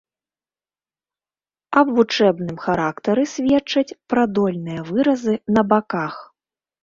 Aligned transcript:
Аб 1.81 1.87
вучэбным 1.97 2.55
характары 2.65 3.23
сведчаць 3.35 3.97
прадольныя 4.13 4.81
выразы 4.91 5.33
на 5.59 5.67
баках. 5.75 6.15